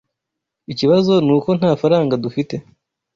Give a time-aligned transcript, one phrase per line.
[0.71, 2.55] Ikibazo nuko nta faranga dufite.